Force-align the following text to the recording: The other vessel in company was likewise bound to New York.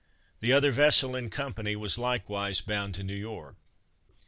The 0.39 0.51
other 0.51 0.71
vessel 0.71 1.15
in 1.15 1.29
company 1.29 1.75
was 1.75 1.95
likewise 1.99 2.59
bound 2.59 2.95
to 2.95 3.03
New 3.03 3.13
York. 3.13 3.55